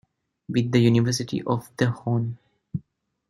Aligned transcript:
with 0.49 0.71
the 0.71 0.79
University 0.79 1.43
of 1.45 1.69
the 1.77 1.91
Hon. 1.91 2.35